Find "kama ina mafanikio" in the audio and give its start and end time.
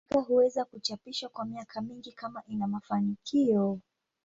2.11-3.79